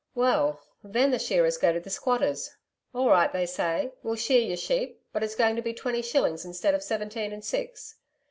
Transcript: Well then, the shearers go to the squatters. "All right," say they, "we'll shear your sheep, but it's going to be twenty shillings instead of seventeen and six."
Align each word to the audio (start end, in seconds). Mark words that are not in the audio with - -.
Well 0.15 0.63
then, 0.83 1.11
the 1.11 1.19
shearers 1.19 1.59
go 1.59 1.71
to 1.71 1.79
the 1.79 1.91
squatters. 1.91 2.55
"All 2.91 3.07
right," 3.09 3.31
say 3.47 3.81
they, 3.83 3.93
"we'll 4.01 4.15
shear 4.15 4.41
your 4.41 4.57
sheep, 4.57 4.99
but 5.13 5.21
it's 5.21 5.35
going 5.35 5.55
to 5.57 5.61
be 5.61 5.75
twenty 5.75 6.01
shillings 6.01 6.43
instead 6.43 6.73
of 6.73 6.81
seventeen 6.81 7.31
and 7.31 7.45
six." 7.45 7.97